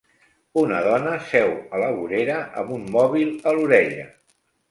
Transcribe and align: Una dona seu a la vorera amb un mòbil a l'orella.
Una 0.61 0.77
dona 0.87 1.11
seu 1.33 1.51
a 1.57 1.81
la 1.83 1.91
vorera 1.99 2.39
amb 2.61 2.73
un 2.79 2.89
mòbil 2.97 3.37
a 3.51 3.57
l'orella. 3.59 4.09